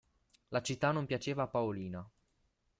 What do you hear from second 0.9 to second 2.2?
non piaceva a Paolina.